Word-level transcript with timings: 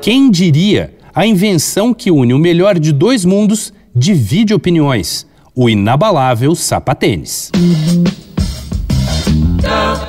Quem 0.00 0.30
diria 0.30 0.94
a 1.12 1.26
invenção 1.26 1.92
que 1.92 2.10
une 2.10 2.32
o 2.32 2.38
melhor 2.38 2.78
de 2.78 2.92
dois 2.92 3.24
mundos 3.24 3.72
divide 3.94 4.54
opiniões? 4.54 5.26
O 5.54 5.68
inabalável 5.68 6.54
sapatênis. 6.54 7.50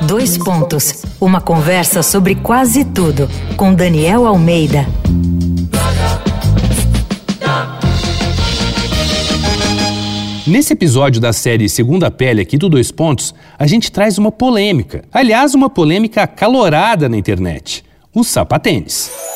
Dois 0.08 0.38
pontos. 0.38 1.04
Uma 1.20 1.42
conversa 1.42 2.04
sobre 2.04 2.36
quase 2.36 2.86
tudo 2.86 3.28
com 3.58 3.74
Daniel 3.74 4.28
Almeida. 4.28 4.86
Nesse 10.46 10.74
episódio 10.74 11.20
da 11.20 11.34
série 11.34 11.68
Segunda 11.68 12.12
Pele 12.12 12.42
aqui 12.42 12.58
do 12.58 12.70
Dois 12.70 12.92
Pontos, 12.92 13.34
a 13.58 13.66
gente 13.66 13.92
traz 13.92 14.18
uma 14.20 14.32
polêmica. 14.32 15.04
Aliás, 15.12 15.56
uma 15.56 15.70
polêmica 15.70 16.24
acalorada 16.24 17.10
na 17.10 17.18
internet: 17.18 17.84
o 18.14 18.24
sapatênis. 18.24 19.29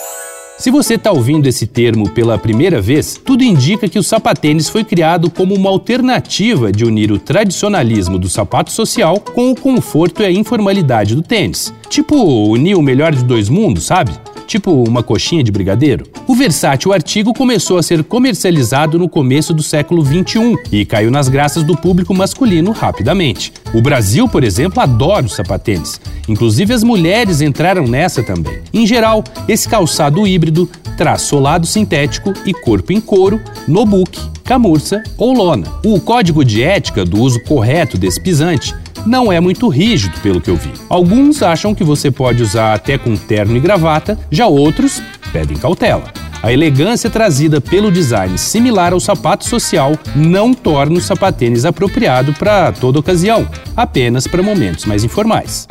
Se 0.57 0.70
você 0.70 0.93
está 0.93 1.12
ouvindo 1.12 1.48
esse 1.48 1.66
termo 1.66 2.09
pela 2.12 2.38
primeira 2.38 2.80
vez, 2.80 3.20
tudo 3.23 3.43
indica 3.43 3.89
que 3.89 3.98
o 3.98 4.03
sapatênis 4.03 4.70
foi 4.70 4.84
criado 4.84 5.29
como 5.29 5.55
uma 5.55 5.70
alternativa 5.70 6.71
de 6.71 6.85
unir 6.85 7.12
o 7.12 7.17
tradicionalismo 7.17 8.20
do 8.20 8.29
sapato 8.29 8.71
social 8.71 9.20
com 9.20 9.52
o 9.52 9.55
conforto 9.55 10.21
e 10.21 10.26
a 10.26 10.31
informalidade 10.31 11.16
do 11.16 11.23
tênis. 11.23 11.73
Tipo, 11.89 12.16
unir 12.49 12.76
o 12.76 12.84
melhor 12.84 13.13
de 13.13 13.23
dois 13.23 13.49
mundos, 13.49 13.85
sabe? 13.85 14.12
Tipo 14.53 14.84
uma 14.84 15.02
coxinha 15.02 15.43
de 15.43 15.52
brigadeiro? 15.52 16.05
O 16.27 16.35
versátil 16.35 16.93
artigo 16.93 17.34
começou 17.34 17.80
a 17.80 17.84
ser 17.84 18.03
comercializado 18.03 18.99
no 18.99 19.09
começo 19.09 19.52
do 19.52 19.63
século 19.63 20.05
XXI 20.05 20.55
e 20.71 20.85
caiu 20.85 21.09
nas 21.09 21.27
graças 21.27 21.63
do 21.63 21.76
público 21.76 22.13
masculino 22.13 22.71
rapidamente. 22.71 23.52
O 23.73 23.81
Brasil, 23.81 24.27
por 24.27 24.43
exemplo, 24.43 24.79
adora 24.79 25.26
os 25.26 25.34
sapatênis. 25.34 25.99
Inclusive 26.27 26.71
as 26.71 26.84
mulheres 26.84 27.41
entraram 27.41 27.88
nessa 27.88 28.21
também. 28.21 28.59
Em 28.71 28.85
geral, 28.85 29.23
esse 29.48 29.68
calçado 29.68 30.27
híbrido 30.27 30.70
traz 30.95 31.23
solado 31.23 31.65
sintético 31.65 32.32
e 32.45 32.54
corpo 32.54 32.93
em 32.93 33.01
couro, 33.01 33.41
nobuque, 33.67 34.21
camurça 34.44 35.02
ou 35.18 35.34
lona. 35.34 35.68
O 35.86 35.99
código 35.99 36.44
de 36.44 36.63
ética 36.63 37.05
do 37.05 37.20
uso 37.20 37.40
correto 37.44 37.98
desse 37.98 38.20
pisante 38.20 38.76
não 39.05 39.32
é 39.32 39.40
muito 39.40 39.68
rígido, 39.68 40.20
pelo 40.22 40.41
que 40.41 40.50
eu 40.50 40.55
vi. 40.55 40.72
Alguns 40.90 41.41
acham 41.41 41.76
que 41.76 41.84
você 41.84 42.10
pode 42.10 42.41
usar 42.41 42.74
até 42.74 42.98
com 42.98 43.16
terno 43.16 43.55
e 43.58 43.60
gravata, 43.60 44.18
já 44.32 44.48
outros 44.48 45.02
pedem 45.32 45.58
cautela. 45.58 46.12
A 46.41 46.52
elegância 46.52 47.10
trazida 47.10 47.62
pelo 47.62 47.90
design 47.90 48.38
similar 48.38 48.91
ao 48.91 49.00
sapato 49.00 49.46
social 49.46 49.94
não 50.13 50.54
torna 50.54 50.98
o 50.98 51.02
sapatênis 51.02 51.63
apropriado 51.63 52.34
para 52.34 52.72
toda 52.74 53.00
ocasião, 53.00 53.48
apenas 53.78 54.28
para 54.28 54.44
momentos 54.44 54.85
mais 54.85 55.05
informais. 55.05 55.66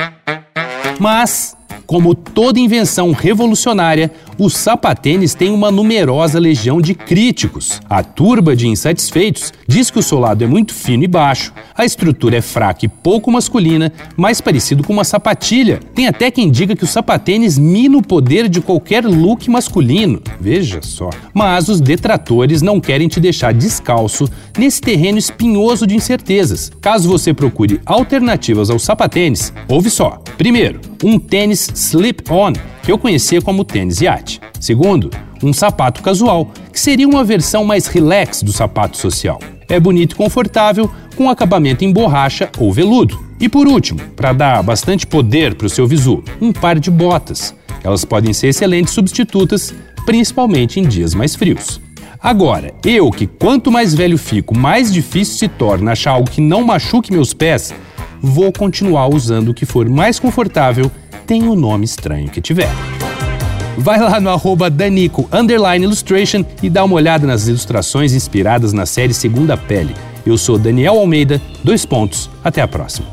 Mas 0.98 1.54
como 1.86 2.14
toda 2.14 2.58
invenção 2.58 3.12
revolucionária, 3.12 4.10
o 4.38 4.48
sapatênis 4.48 5.34
tem 5.34 5.50
uma 5.50 5.70
numerosa 5.70 6.38
legião 6.38 6.80
de 6.80 6.94
críticos. 6.94 7.80
A 7.88 8.02
turba 8.02 8.56
de 8.56 8.68
insatisfeitos 8.68 9.52
diz 9.66 9.90
que 9.90 9.98
o 9.98 10.02
solado 10.02 10.42
é 10.42 10.46
muito 10.46 10.72
fino 10.72 11.04
e 11.04 11.08
baixo, 11.08 11.52
a 11.74 11.84
estrutura 11.84 12.36
é 12.36 12.40
fraca 12.40 12.84
e 12.84 12.88
pouco 12.88 13.30
masculina, 13.30 13.92
mais 14.16 14.40
parecido 14.40 14.82
com 14.82 14.92
uma 14.92 15.04
sapatilha. 15.04 15.80
Tem 15.94 16.06
até 16.06 16.30
quem 16.30 16.50
diga 16.50 16.74
que 16.74 16.84
o 16.84 16.86
sapatênis 16.86 17.58
mina 17.58 17.98
o 17.98 18.02
poder 18.02 18.48
de 18.48 18.60
qualquer 18.60 19.04
look 19.04 19.48
masculino. 19.48 20.20
Veja 20.40 20.80
só. 20.82 21.10
Mas 21.34 21.68
os 21.68 21.80
detratores 21.80 22.62
não 22.62 22.80
querem 22.80 23.08
te 23.08 23.20
deixar 23.20 23.52
descalço 23.52 24.28
nesse 24.58 24.80
terreno 24.80 25.18
espinhoso 25.18 25.86
de 25.86 25.94
incertezas. 25.94 26.70
Caso 26.80 27.08
você 27.08 27.32
procure 27.34 27.80
alternativas 27.84 28.70
ao 28.70 28.78
sapatênis, 28.78 29.52
ouve 29.68 29.90
só. 29.90 30.22
Primeiro, 30.36 30.80
um 31.04 31.18
tênis 31.18 31.70
slip-on, 31.74 32.52
que 32.82 32.90
eu 32.90 32.98
conhecia 32.98 33.40
como 33.40 33.64
tênis 33.64 34.00
iate. 34.00 34.40
Segundo, 34.60 35.10
um 35.42 35.52
sapato 35.52 36.02
casual, 36.02 36.50
que 36.72 36.80
seria 36.80 37.08
uma 37.08 37.24
versão 37.24 37.64
mais 37.64 37.86
relax 37.86 38.42
do 38.42 38.52
sapato 38.52 38.96
social. 38.96 39.38
É 39.68 39.78
bonito 39.78 40.12
e 40.12 40.16
confortável, 40.16 40.90
com 41.16 41.30
acabamento 41.30 41.84
em 41.84 41.92
borracha 41.92 42.50
ou 42.58 42.72
veludo. 42.72 43.18
E 43.40 43.48
por 43.48 43.66
último, 43.66 44.00
para 44.16 44.32
dar 44.32 44.62
bastante 44.62 45.06
poder 45.06 45.54
para 45.54 45.66
o 45.66 45.70
seu 45.70 45.86
visu, 45.86 46.22
um 46.40 46.52
par 46.52 46.78
de 46.78 46.90
botas. 46.90 47.54
Elas 47.82 48.04
podem 48.04 48.32
ser 48.32 48.48
excelentes 48.48 48.94
substitutas, 48.94 49.74
principalmente 50.04 50.78
em 50.78 50.84
dias 50.84 51.14
mais 51.14 51.34
frios. 51.34 51.80
Agora, 52.22 52.72
eu 52.84 53.10
que 53.10 53.26
quanto 53.26 53.72
mais 53.72 53.94
velho 53.94 54.16
fico, 54.16 54.56
mais 54.56 54.92
difícil 54.92 55.36
se 55.36 55.48
torna 55.48 55.90
achar 55.90 56.12
algo 56.12 56.30
que 56.30 56.40
não 56.40 56.62
machuque 56.62 57.12
meus 57.12 57.34
pés, 57.34 57.74
vou 58.20 58.52
continuar 58.52 59.08
usando 59.08 59.48
o 59.48 59.54
que 59.54 59.66
for 59.66 59.88
mais 59.88 60.20
confortável 60.20 60.88
tem 61.26 61.48
o 61.48 61.54
nome 61.54 61.84
estranho 61.84 62.28
que 62.28 62.40
tiver. 62.40 62.70
Vai 63.78 63.98
lá 63.98 64.20
no 64.20 64.30
arroba 64.30 64.68
Danico 64.68 65.28
Illustration 65.80 66.44
e 66.62 66.68
dá 66.68 66.84
uma 66.84 66.94
olhada 66.94 67.26
nas 67.26 67.48
ilustrações 67.48 68.12
inspiradas 68.12 68.72
na 68.72 68.86
série 68.86 69.14
Segunda 69.14 69.56
Pele. 69.56 69.94
Eu 70.24 70.36
sou 70.36 70.58
Daniel 70.58 70.98
Almeida, 70.98 71.40
dois 71.64 71.84
pontos. 71.84 72.30
Até 72.44 72.60
a 72.60 72.68
próxima. 72.68 73.08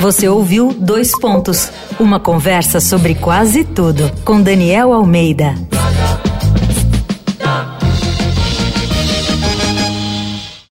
Você 0.00 0.28
ouviu 0.28 0.72
Dois 0.72 1.10
Pontos, 1.18 1.70
uma 1.98 2.20
conversa 2.20 2.80
sobre 2.80 3.14
quase 3.14 3.64
tudo 3.64 4.10
com 4.24 4.40
Daniel 4.40 4.92
Almeida. 4.92 5.54